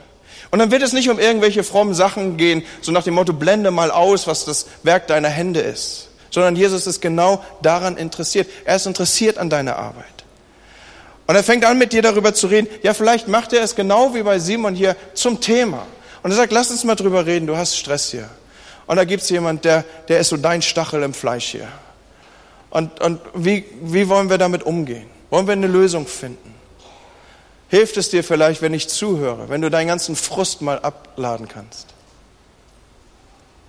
[0.50, 3.70] Und dann wird es nicht um irgendwelche frommen Sachen gehen, so nach dem Motto, blende
[3.70, 6.08] mal aus, was das Werk deiner Hände ist.
[6.30, 8.48] Sondern Jesus ist genau daran interessiert.
[8.64, 10.06] Er ist interessiert an deiner Arbeit.
[11.26, 12.68] Und er fängt an, mit dir darüber zu reden.
[12.82, 15.86] Ja, vielleicht macht er es genau wie bei Simon hier zum Thema.
[16.22, 18.28] Und er sagt, lass uns mal drüber reden, du hast Stress hier.
[18.86, 21.68] Und da gibt es jemand, der, der ist so dein Stachel im Fleisch hier.
[22.70, 25.06] Und, und wie, wie wollen wir damit umgehen?
[25.30, 26.54] Wollen wir eine Lösung finden?
[27.70, 31.87] Hilft es dir vielleicht, wenn ich zuhöre, wenn du deinen ganzen Frust mal abladen kannst?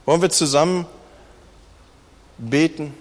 [0.05, 0.87] Wollen wir zusammen
[2.39, 2.95] beten?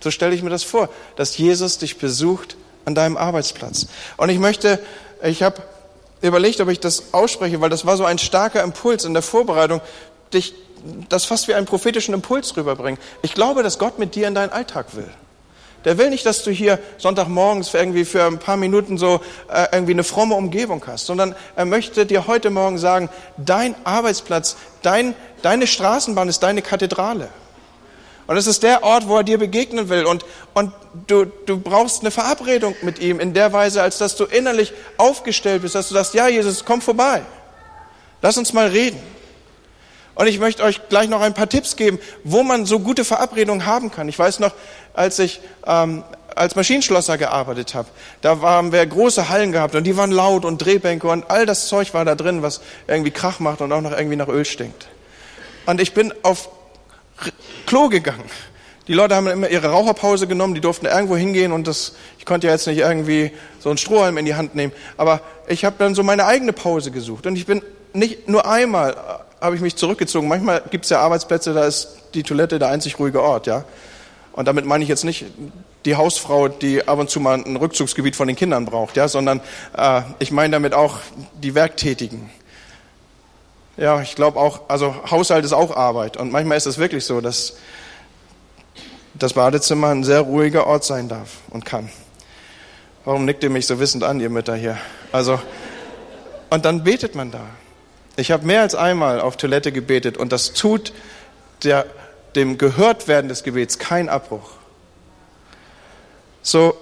[0.00, 2.56] So stelle ich mir das vor, dass Jesus dich besucht
[2.86, 3.88] an deinem Arbeitsplatz.
[4.16, 4.78] Und ich möchte,
[5.22, 5.62] ich habe
[6.22, 9.82] überlegt, ob ich das ausspreche, weil das war so ein starker Impuls in der Vorbereitung,
[10.32, 10.54] dich
[11.10, 12.98] das fast wie einen prophetischen Impuls rüberbringen.
[13.20, 15.10] Ich glaube, dass Gott mit dir in deinen Alltag will.
[15.84, 19.20] Der will nicht, dass du hier Sonntagmorgens für irgendwie für ein paar Minuten so
[19.52, 24.56] äh, irgendwie eine fromme Umgebung hast, sondern er möchte dir heute Morgen sagen, dein Arbeitsplatz,
[24.82, 27.28] dein, deine Straßenbahn ist deine Kathedrale.
[28.26, 30.04] Und es ist der Ort, wo er dir begegnen will.
[30.04, 30.72] Und, und
[31.06, 35.62] du, du brauchst eine Verabredung mit ihm in der Weise, als dass du innerlich aufgestellt
[35.62, 37.22] bist, dass du sagst, ja, Jesus, komm vorbei.
[38.20, 39.00] Lass uns mal reden.
[40.18, 43.66] Und ich möchte euch gleich noch ein paar Tipps geben, wo man so gute Verabredungen
[43.66, 44.08] haben kann.
[44.08, 44.52] Ich weiß noch,
[44.92, 46.02] als ich ähm,
[46.34, 47.86] als Maschinenschlosser gearbeitet habe,
[48.20, 51.68] da haben wir große Hallen gehabt und die waren laut und Drehbänke und all das
[51.68, 54.88] Zeug war da drin, was irgendwie Krach macht und auch noch irgendwie nach Öl stinkt.
[55.66, 56.48] Und ich bin auf
[57.66, 58.24] Klo gegangen.
[58.88, 62.48] Die Leute haben immer ihre Raucherpause genommen, die durften irgendwo hingehen und das, ich konnte
[62.48, 65.94] ja jetzt nicht irgendwie so einen Strohhalm in die Hand nehmen, aber ich habe dann
[65.94, 68.96] so meine eigene Pause gesucht und ich bin nicht nur einmal
[69.40, 70.28] habe ich mich zurückgezogen.
[70.28, 73.64] Manchmal gibt es ja Arbeitsplätze, da ist die Toilette der einzig ruhige Ort, ja.
[74.32, 75.26] Und damit meine ich jetzt nicht
[75.84, 79.40] die Hausfrau, die ab und zu mal ein Rückzugsgebiet von den Kindern braucht, ja, sondern
[79.76, 80.98] äh, ich meine damit auch
[81.34, 82.30] die Werktätigen.
[83.76, 86.16] Ja, ich glaube auch, also Haushalt ist auch Arbeit.
[86.16, 87.56] Und manchmal ist es wirklich so, dass
[89.14, 91.88] das Badezimmer ein sehr ruhiger Ort sein darf und kann.
[93.04, 94.78] Warum nickt ihr mich so wissend an, ihr Mütter hier?
[95.12, 95.40] Also,
[96.50, 97.40] und dann betet man da.
[98.18, 100.92] Ich habe mehr als einmal auf Toilette gebetet und das tut
[101.62, 101.86] der,
[102.34, 104.50] dem Gehörtwerden des Gebets keinen Abbruch.
[106.42, 106.74] So,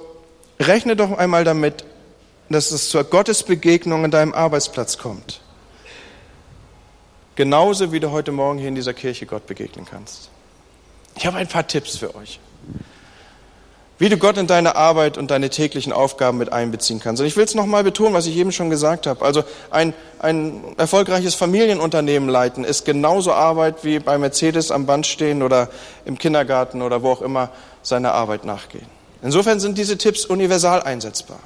[0.58, 1.84] rechne doch einmal damit,
[2.48, 5.42] dass es zur Gottesbegegnung in deinem Arbeitsplatz kommt.
[7.34, 10.30] Genauso wie du heute Morgen hier in dieser Kirche Gott begegnen kannst.
[11.16, 12.40] Ich habe ein paar Tipps für euch
[13.98, 17.20] wie du Gott in deine Arbeit und deine täglichen Aufgaben mit einbeziehen kannst.
[17.20, 19.24] Und ich will es nochmal betonen, was ich eben schon gesagt habe.
[19.24, 25.42] Also ein, ein erfolgreiches Familienunternehmen leiten ist genauso Arbeit wie bei Mercedes am Band stehen
[25.42, 25.70] oder
[26.04, 27.50] im Kindergarten oder wo auch immer
[27.82, 28.86] seiner Arbeit nachgehen.
[29.22, 31.40] Insofern sind diese Tipps universal einsetzbar.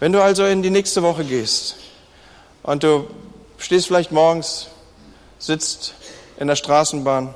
[0.00, 1.76] Wenn du also in die nächste Woche gehst
[2.62, 3.06] und du
[3.56, 4.66] stehst vielleicht morgens,
[5.38, 5.94] sitzt
[6.38, 7.34] in der Straßenbahn,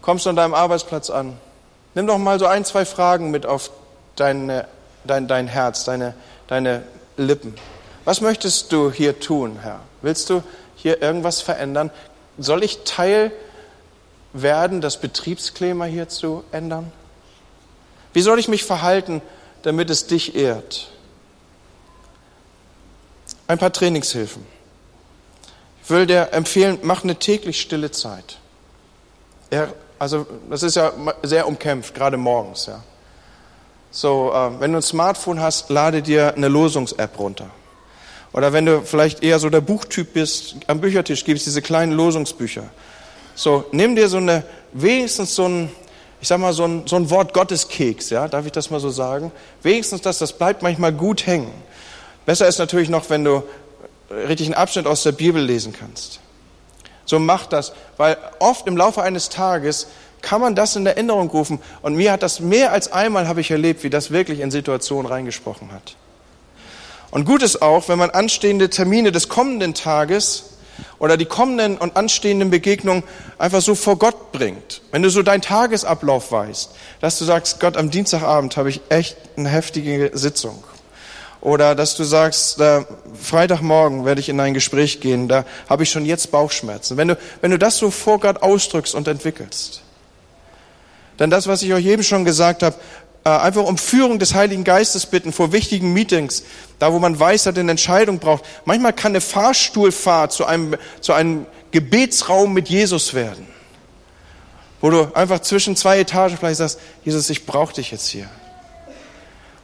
[0.00, 1.38] kommst an deinem Arbeitsplatz an,
[1.96, 3.70] Nimm doch mal so ein, zwei Fragen mit auf
[4.16, 4.68] deine,
[5.04, 6.14] dein, dein Herz, deine,
[6.46, 6.82] deine
[7.16, 7.54] Lippen.
[8.04, 9.80] Was möchtest du hier tun, Herr?
[10.02, 10.42] Willst du
[10.76, 11.90] hier irgendwas verändern?
[12.36, 13.32] Soll ich Teil
[14.34, 16.92] werden, das Betriebsklima hier zu ändern?
[18.12, 19.22] Wie soll ich mich verhalten,
[19.62, 20.88] damit es dich ehrt?
[23.46, 24.44] Ein paar Trainingshilfen.
[25.82, 28.36] Ich will dir empfehlen, mach eine täglich stille Zeit.
[29.48, 32.66] Er also das ist ja sehr umkämpft, gerade morgens.
[32.66, 32.82] Ja.
[33.90, 37.50] So, äh, wenn du ein Smartphone hast, lade dir eine Losungs-App runter.
[38.32, 41.92] Oder wenn du vielleicht eher so der Buchtyp bist, am Büchertisch gibt es diese kleinen
[41.92, 42.64] Losungsbücher.
[43.34, 45.70] So, nimm dir so eine, wenigstens so ein,
[46.20, 48.90] ich sag mal, so ein, so ein Wort Gotteskeks, ja, darf ich das mal so
[48.90, 49.32] sagen?
[49.62, 51.50] Wenigstens das, das bleibt manchmal gut hängen.
[52.26, 53.42] Besser ist natürlich noch, wenn du
[54.10, 56.20] richtig einen Abschnitt aus der Bibel lesen kannst.
[57.06, 59.86] So mach das, weil oft im Laufe eines Tages
[60.20, 61.60] kann man das in Erinnerung rufen.
[61.82, 65.10] Und mir hat das mehr als einmal habe ich erlebt, wie das wirklich in Situationen
[65.10, 65.94] reingesprochen hat.
[67.10, 70.56] Und gut ist auch, wenn man anstehende Termine des kommenden Tages
[70.98, 73.04] oder die kommenden und anstehenden Begegnungen
[73.38, 74.82] einfach so vor Gott bringt.
[74.90, 79.16] Wenn du so deinen Tagesablauf weißt, dass du sagst, Gott, am Dienstagabend habe ich echt
[79.36, 80.62] eine heftige Sitzung.
[81.46, 82.80] Oder dass du sagst, äh,
[83.22, 86.96] Freitagmorgen werde ich in ein Gespräch gehen, da habe ich schon jetzt Bauchschmerzen.
[86.96, 89.80] Wenn du, wenn du das so vor Gott ausdrückst und entwickelst,
[91.18, 92.74] dann das, was ich euch eben schon gesagt habe,
[93.24, 96.42] äh, einfach um Führung des Heiligen Geistes bitten vor wichtigen Meetings,
[96.80, 98.42] da wo man weiß, dass eine Entscheidung braucht.
[98.64, 103.46] Manchmal kann eine Fahrstuhlfahrt zu einem, zu einem Gebetsraum mit Jesus werden,
[104.80, 108.28] wo du einfach zwischen zwei Etagen vielleicht sagst, Jesus, ich brauche dich jetzt hier.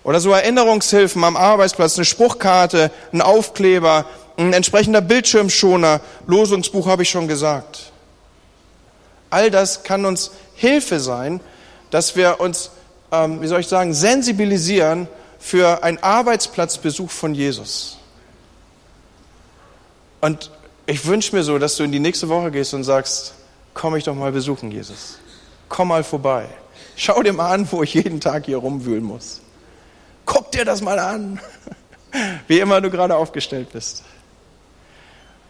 [0.04, 4.04] Oder so Erinnerungshilfen am Arbeitsplatz, eine Spruchkarte, ein Aufkleber,
[4.36, 7.92] ein entsprechender Bildschirmschoner, Losungsbuch habe ich schon gesagt.
[9.30, 11.40] All das kann uns Hilfe sein,
[11.90, 12.70] dass wir uns,
[13.12, 17.98] ähm, wie soll ich sagen, sensibilisieren für einen Arbeitsplatzbesuch von Jesus.
[20.20, 20.50] Und
[20.86, 23.34] ich wünsche mir so, dass du in die nächste Woche gehst und sagst,
[23.74, 25.18] komm ich doch mal besuchen, Jesus.
[25.68, 26.46] Komm mal vorbei.
[26.96, 29.40] Schau dir mal an, wo ich jeden Tag hier rumwühlen muss.
[30.24, 31.40] Guck dir das mal an.
[32.46, 34.04] Wie immer du gerade aufgestellt bist.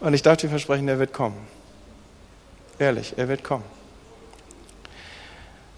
[0.00, 1.46] Und ich darf dir versprechen, er wird kommen.
[2.78, 3.64] Ehrlich, er wird kommen.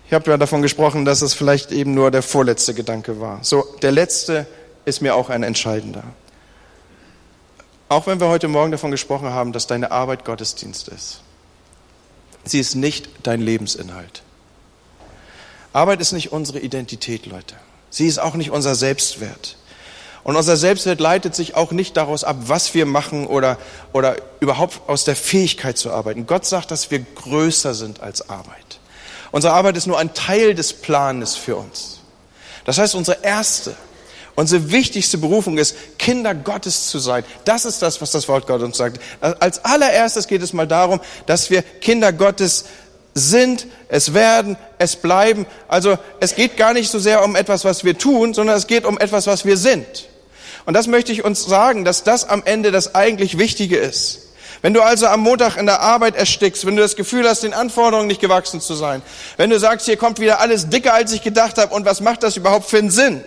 [0.07, 3.43] Ich habe ja davon gesprochen, dass es vielleicht eben nur der vorletzte Gedanke war.
[3.43, 4.47] So, der letzte
[4.85, 6.05] ist mir auch ein entscheidender.
[7.89, 11.21] Auch wenn wir heute Morgen davon gesprochen haben, dass deine Arbeit Gottesdienst ist.
[12.45, 14.23] Sie ist nicht dein Lebensinhalt.
[15.73, 17.57] Arbeit ist nicht unsere Identität, Leute.
[17.95, 19.57] Sie ist auch nicht unser Selbstwert.
[20.25, 23.57] Und unser Selbstwert leitet sich auch nicht daraus ab, was wir machen oder,
[23.93, 26.27] oder überhaupt aus der Fähigkeit zu arbeiten.
[26.27, 28.81] Gott sagt, dass wir größer sind als Arbeit.
[29.31, 32.01] Unsere Arbeit ist nur ein Teil des Planes für uns.
[32.65, 33.77] Das heißt, unsere erste,
[34.35, 37.23] unsere wichtigste Berufung ist, Kinder Gottes zu sein.
[37.45, 39.01] Das ist das, was das Wort Gott uns sagt.
[39.21, 42.65] Als allererstes geht es mal darum, dass wir Kinder Gottes
[43.15, 45.47] sind, es werden, es bleiben.
[45.69, 48.85] Also es geht gar nicht so sehr um etwas, was wir tun, sondern es geht
[48.85, 50.09] um etwas, was wir sind.
[50.67, 54.21] Und das möchte ich uns sagen, dass das am Ende das eigentlich Wichtige ist.
[54.63, 57.53] Wenn du also am Montag in der Arbeit erstickst, wenn du das Gefühl hast, den
[57.53, 59.03] Anforderungen nicht gewachsen zu sein,
[59.37, 62.23] wenn du sagst, hier kommt wieder alles dicker, als ich gedacht habe, und was macht
[62.23, 63.23] das überhaupt für einen Sinn?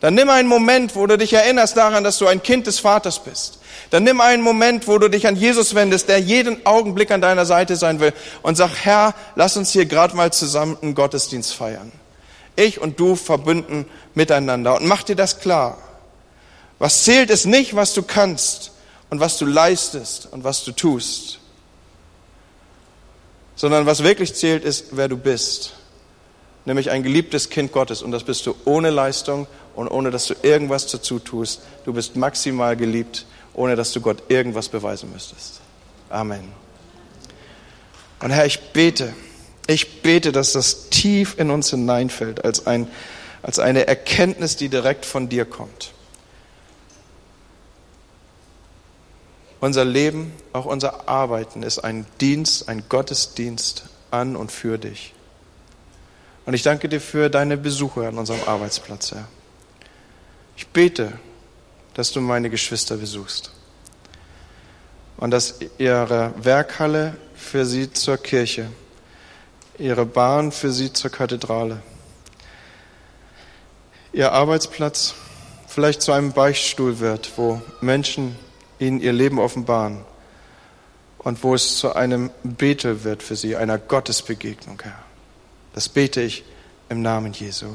[0.00, 3.20] Dann nimm einen Moment, wo du dich erinnerst daran, dass du ein Kind des Vaters
[3.22, 3.58] bist.
[3.90, 7.46] Dann nimm einen Moment, wo du dich an Jesus wendest, der jeden Augenblick an deiner
[7.46, 11.92] Seite sein will und sag, Herr, lass uns hier gerade mal zusammen einen Gottesdienst feiern.
[12.56, 15.78] Ich und du verbünden miteinander und mach dir das klar.
[16.78, 18.72] Was zählt ist nicht, was du kannst
[19.10, 21.38] und was du leistest und was du tust,
[23.56, 25.74] sondern was wirklich zählt ist, wer du bist.
[26.64, 30.34] Nämlich ein geliebtes Kind Gottes und das bist du ohne Leistung und ohne dass du
[30.42, 31.62] irgendwas dazu tust.
[31.84, 35.60] Du bist maximal geliebt ohne dass du Gott irgendwas beweisen müsstest.
[36.10, 36.52] Amen.
[38.20, 39.14] Und Herr, ich bete,
[39.66, 42.88] ich bete, dass das tief in uns hineinfällt als, ein,
[43.42, 45.92] als eine Erkenntnis, die direkt von dir kommt.
[49.60, 55.14] Unser Leben, auch unser Arbeiten ist ein Dienst, ein Gottesdienst an und für dich.
[56.44, 59.26] Und ich danke dir für deine Besuche an unserem Arbeitsplatz, Herr.
[60.56, 61.12] Ich bete,
[61.94, 63.52] dass du meine Geschwister besuchst
[65.16, 68.68] und dass ihre Werkhalle für sie zur Kirche,
[69.78, 71.82] ihre Bahn für sie zur Kathedrale,
[74.12, 75.14] ihr Arbeitsplatz
[75.66, 78.36] vielleicht zu einem Beichtstuhl wird, wo Menschen
[78.78, 80.04] ihnen ihr Leben offenbaren
[81.18, 84.98] und wo es zu einem Betel wird für sie, einer Gottesbegegnung, Herr.
[85.74, 86.44] Das bete ich
[86.88, 87.66] im Namen Jesu.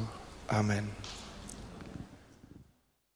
[0.48, 0.99] Amen.